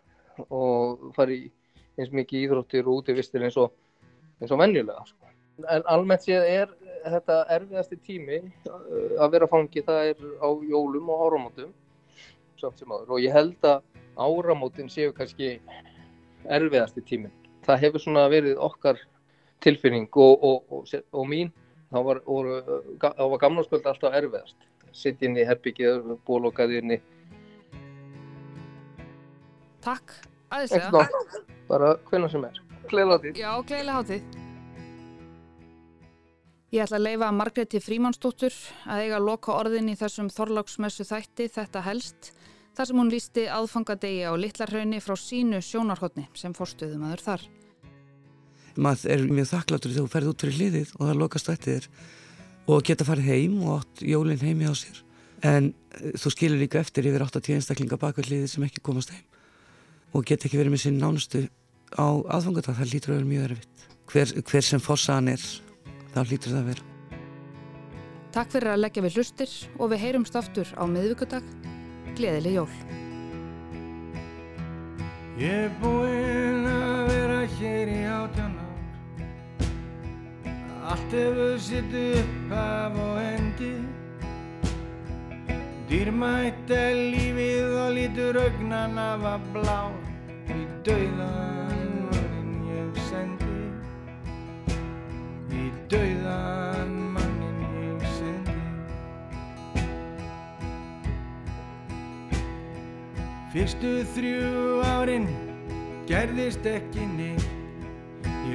og 0.50 1.10
fara 1.16 1.34
í 1.34 1.50
eins 2.00 2.14
mikið 2.16 2.46
íþróttir 2.46 2.88
og 2.88 3.02
útífistir 3.02 3.44
eins 3.44 3.58
og 3.58 3.74
eins 4.40 4.54
og 4.54 4.62
venjulega 4.62 5.06
sko. 5.10 5.34
en 5.68 5.84
almennt 5.92 6.24
séð 6.24 6.46
er 6.48 6.74
þetta 7.04 7.42
erfiðasti 7.56 8.00
tími 8.06 8.40
uh, 8.70 9.20
að 9.24 9.32
vera 9.36 9.50
fangi 9.50 9.84
það 9.84 10.14
er 10.14 10.26
á 10.44 10.50
jólum 10.70 11.10
og 11.10 11.26
áramótum 11.26 11.74
samt 12.60 12.80
sem 12.80 12.92
aður 12.92 13.16
og 13.16 13.24
ég 13.24 13.34
held 13.34 13.66
að 13.66 13.82
áramótin 14.20 14.92
séu 14.92 15.14
kannski 15.16 15.58
erfiðasti 16.50 17.04
tímin. 17.08 17.32
Það 17.66 17.82
hefur 17.84 18.04
svona 18.04 18.26
verið 18.32 18.60
okkar 18.60 19.00
tilfinning 19.64 20.08
og, 20.16 20.44
og, 20.44 20.74
og, 20.74 20.94
og 21.12 21.30
mín 21.30 21.54
þá 21.90 22.02
var, 22.06 22.22
var 22.26 23.40
gamlarskvöld 23.42 23.88
alltaf 23.90 24.16
erfiðast. 24.20 24.58
Sitt 24.96 25.22
inn 25.22 25.38
í 25.38 25.46
herbyggið, 25.46 26.16
bólokað 26.26 26.80
inn 26.80 26.98
í 26.98 27.00
Takk, 29.80 30.12
aðeinslega. 30.52 31.06
Bara 31.70 31.94
hvernig 32.10 32.34
sem 32.34 32.44
er. 32.44 32.58
Gleila 32.90 33.16
hátíð. 33.16 33.38
Já, 33.40 33.52
gleila 33.64 34.00
hátíð. 34.00 34.26
Ég 36.70 36.84
ætla 36.84 37.00
að 37.00 37.06
leifa 37.08 37.30
Margreti 37.34 37.80
Frímansdóttur 37.82 38.54
að 38.86 39.06
eiga 39.06 39.22
loka 39.24 39.56
orðin 39.56 39.90
í 39.90 39.96
þessum 39.98 40.28
þorláksmessu 40.30 41.08
þætti 41.08 41.48
þetta 41.56 41.82
helst 41.88 42.34
þar 42.78 42.90
sem 42.90 43.00
hún 43.02 43.10
lísti 43.10 43.48
aðfangadegi 43.50 44.28
á 44.30 44.34
Littlarhaunni 44.38 45.00
frá 45.02 45.16
sínu 45.18 45.64
sjónarhóttni 45.66 46.28
sem 46.38 46.54
forstuðum 46.54 47.08
aður 47.08 47.26
þar. 47.26 47.48
Maður 48.80 49.14
er 49.14 49.26
mjög 49.28 49.50
þakkláttur 49.52 49.94
þegar 49.94 50.06
þú 50.06 50.14
ferði 50.14 50.32
út 50.32 50.44
fyrir 50.46 50.60
liðið 50.60 50.92
og 50.96 51.04
það 51.04 51.20
lokast 51.20 51.52
eftir 51.52 51.76
þér 51.76 51.88
og 52.70 52.84
geta 52.86 53.08
farið 53.08 53.30
heim 53.34 53.56
og 53.66 53.80
átt 53.80 54.04
jólinn 54.06 54.44
heimi 54.44 54.70
á 54.70 54.74
sér. 54.78 55.02
En 55.46 55.72
eh, 55.98 56.14
þú 56.20 56.34
skilur 56.36 56.62
líka 56.62 56.82
eftir 56.82 57.08
yfir 57.10 57.26
8-10 57.26 57.58
einstaklinga 57.58 58.00
bakveld 58.00 58.30
liðið 58.32 58.54
sem 58.54 58.66
ekki 58.68 58.84
komast 58.86 59.14
heim 59.16 59.26
og 60.14 60.26
geta 60.26 60.48
ekki 60.48 60.60
verið 60.60 60.76
með 60.76 60.84
sín 60.86 61.02
nánustu 61.02 61.46
á 61.94 62.08
aðfangadag. 62.08 62.78
Það 62.78 62.94
lítur 62.94 63.14
að 63.14 63.20
vera 63.20 63.32
mjög 63.34 63.50
erfitt. 63.50 63.90
Hver, 64.10 64.32
hver 64.50 64.66
sem 64.66 64.82
fórsaðan 64.82 65.34
er 65.36 65.44
þá 66.14 66.22
hlýtur 66.24 66.54
það 66.54 66.62
að 66.62 66.72
vera. 66.72 66.88
Takk 68.30 68.54
fyrir 68.54 68.74
að 68.74 68.82
leggja 68.84 69.06
við 69.06 69.20
hlustir 69.20 69.54
og 69.78 69.92
við 69.94 70.04
heyrumst 70.06 70.38
aftur 70.38 70.74
á 70.78 70.84
miðvíkudag. 70.90 71.54
Gleðileg 72.18 72.60
jól. 72.60 72.70
Ég 75.40 75.70
er 75.70 75.76
búinn 75.82 76.66
að 76.68 77.06
vera 77.14 77.44
hér 77.58 77.94
í 77.94 78.02
átjánar 78.12 78.59
Allt 80.90 81.12
hefur 81.14 81.58
sitt 81.58 81.94
upp 81.94 82.52
af 82.52 82.96
og 82.98 83.18
endi. 83.22 83.74
Dýrmætt 85.90 86.72
er 86.74 86.96
lífið 87.14 87.76
og 87.84 87.92
lítur 87.94 88.40
augnan 88.42 88.98
af 88.98 89.26
að 89.34 89.46
blá 89.54 89.82
Í 90.50 90.64
dauðan 90.88 91.94
mannin 92.08 92.58
ég 92.72 92.98
sendi. 93.06 93.60
Dauðan 95.94 96.98
mannin 97.14 97.62
ég 97.84 98.10
sendi. 98.18 98.58
Fyrstu 103.54 103.94
þrjú 104.18 104.82
árin 104.96 105.30
gerðist 106.10 106.66
ekki 106.66 107.06
neitt 107.14 107.49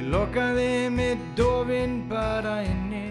Ég 0.05 0.11
lokaði 0.13 0.89
með 0.93 1.21
dofin 1.33 1.93
bara 2.05 2.59
inni. 2.61 3.07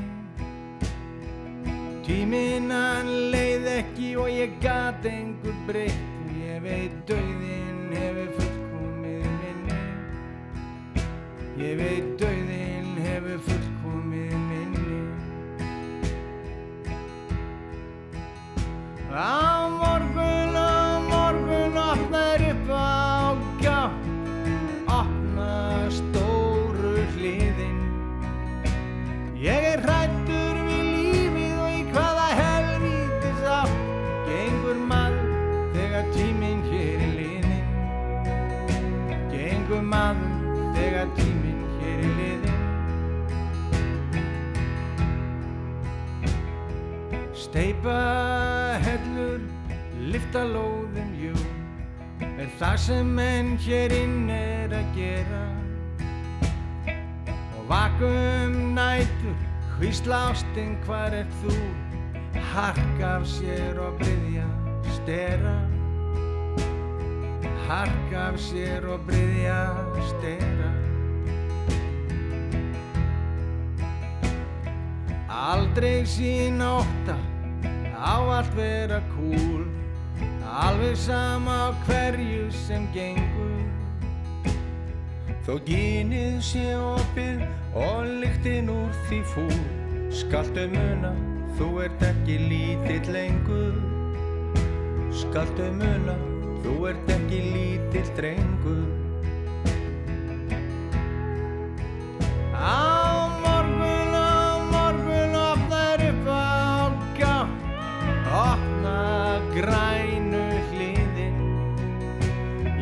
Tíminan 2.07 3.11
leið 3.33 3.67
ekki 3.73 4.13
og 4.23 4.31
ég 4.31 4.55
gat 4.63 5.03
engur 5.11 5.57
breytt. 5.67 6.07
Ég 6.39 6.63
veit 6.63 6.95
döðin 7.09 7.24
Steipa 47.45 48.01
hellur, 48.81 49.43
lifta 50.01 50.47
lóðum, 50.49 51.11
jú 51.21 51.35
Er 52.41 52.49
það 52.59 52.77
sem 52.81 53.11
menn 53.17 53.51
hér 53.61 53.93
inn 53.93 54.31
er 54.33 54.73
að 54.73 54.95
gera. 54.97 55.43
Og 57.59 57.67
vakum 57.69 58.57
nætur, 58.77 59.37
hvísla 59.77 60.23
ástinn 60.31 60.73
hvar 60.87 61.13
er 61.17 61.29
þú? 61.43 61.59
Hark 62.55 63.05
af 63.05 63.27
sér 63.29 63.77
og 63.83 64.01
bryðja 64.01 64.47
stera. 64.97 65.55
Hark 67.69 68.17
af 68.25 68.41
sér 68.41 68.89
og 68.89 69.05
bryðja 69.11 69.61
stera. 70.15 70.73
Aldrei 75.45 76.03
sín 76.09 76.65
óta 76.65 77.21
á 78.05 78.17
allt 78.37 78.53
vera 78.59 79.01
kúl 79.15 79.65
Alveg 80.55 80.97
sama 80.97 81.55
á 81.67 81.69
hverju 81.87 82.47
sem 82.55 82.87
gengur. 82.95 83.65
Þó 85.43 85.57
gínið 85.67 86.37
sé 86.47 86.63
opið 86.79 87.43
og 87.75 88.07
lyktinn 88.23 88.71
úr 88.71 88.95
því 89.09 89.19
fúl. 89.33 89.59
Skaltu 90.15 90.69
muna, 90.71 91.11
þú 91.59 91.71
ert 91.89 92.07
ekki 92.07 92.39
lítill 92.47 93.11
lengur. 93.17 93.81
Skaltu 95.11 95.73
muna, 95.81 96.15
þú 96.63 96.77
ert 96.93 97.17
ekki 97.17 97.43
lítill 97.51 98.13
drengur 98.15 99.04
grænu 109.55 110.45
hliðin 110.73 111.37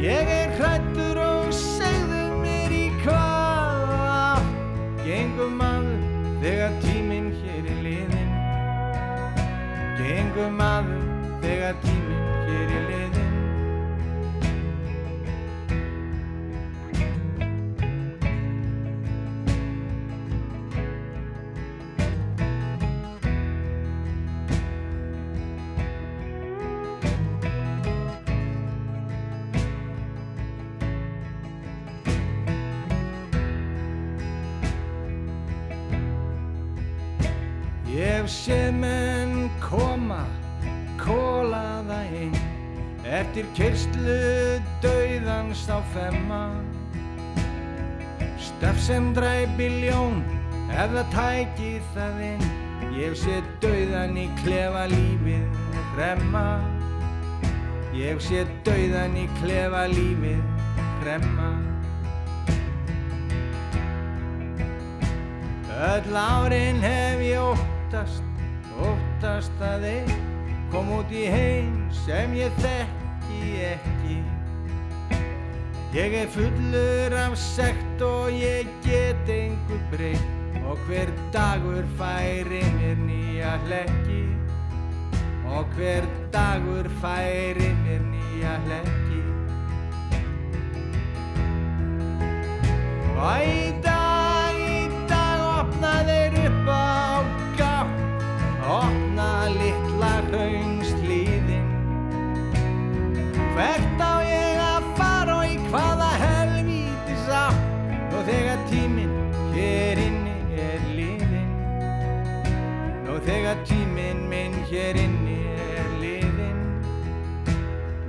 Ég 0.02 0.30
er 0.34 0.52
hrættur 0.56 1.20
og 1.20 1.50
segðu 1.54 2.22
mér 2.40 2.72
í 2.74 2.86
hvað 3.02 3.82
átt 4.08 4.54
Gengum 5.04 5.58
maður 5.60 6.06
þegar 6.42 6.78
tíminn 6.84 7.28
hér 7.42 7.68
er 7.74 7.82
liðin 7.86 8.32
Gengum 10.00 10.56
maður 10.62 11.04
þegar 11.44 11.76
tíminn 11.84 12.01
Eftir 43.12 43.44
kyrslu 43.56 44.18
dauðans 44.80 45.66
á 45.68 45.84
femma. 45.92 46.42
Stöf 48.40 48.80
sem 48.80 49.12
dræpi 49.12 49.68
ljón, 49.84 50.22
ef 50.72 50.90
það 50.96 51.16
tæki 51.16 51.72
það 51.92 52.26
inn. 52.32 52.52
Ég 52.92 53.14
séð 53.16 53.46
dauðan 53.62 54.18
í 54.20 54.26
klefa 54.42 54.82
lífið 54.90 55.44
hremma 55.94 56.60
Ég 57.96 58.20
séð 58.20 58.50
dauðan 58.66 59.14
í 59.16 59.24
klefa 59.38 59.86
lífið 59.88 60.42
hremma 61.00 61.50
Öll 65.72 66.18
árin 66.20 66.82
hef 66.84 67.22
ég 67.24 67.40
óttast, 67.40 68.26
óttast 68.76 69.64
að 69.64 69.86
þeir 69.88 70.16
kom 70.74 70.92
út 70.98 71.14
í 71.16 71.24
heim 71.32 71.78
sem 72.04 72.36
ég 72.36 72.52
þekki 72.60 73.01
ekki. 73.72 74.18
Ég 75.92 76.14
er 76.22 76.28
fullur 76.32 77.16
af 77.20 77.34
sekt 77.36 78.00
og 78.00 78.30
ég 78.32 78.68
get 78.84 79.28
einhver 79.28 79.82
breytt 79.92 80.64
og 80.64 80.78
hver 80.88 81.10
dagur 81.34 81.84
færi 81.98 82.62
mér 82.78 82.96
nýja 83.06 83.58
hlekki 83.66 84.22
og 85.52 85.68
hver 85.76 86.06
dagur 86.32 86.88
færi 87.02 87.68
mér 87.84 88.02
nýja 88.08 88.54
hlekki. 88.64 89.20
Og 93.12 93.81
Hvert 103.52 104.00
á 104.00 104.24
ég 104.24 104.60
að 104.64 104.84
fara 104.96 105.34
og 105.42 105.50
í 105.52 105.58
hvaða 105.68 106.08
helvítis 106.22 107.26
átt, 107.36 107.58
og 108.16 108.22
þegar 108.24 108.62
tíminn 108.70 109.12
hér 109.52 110.00
inni 110.00 110.62
er 110.64 110.86
liðin. 110.96 111.50
Og 113.12 113.18
þegar 113.28 113.60
tíminn 113.68 114.24
minn 114.30 114.56
hér 114.70 114.96
inni 115.04 115.36
er 115.68 115.92
liðin. 116.00 116.62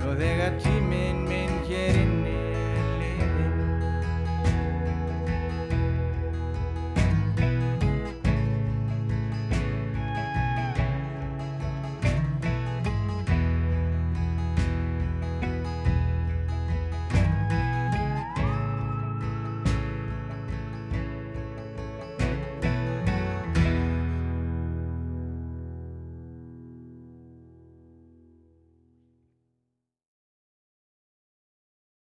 Og 0.08 0.16
þegar 0.22 0.56
tíminn 0.64 1.13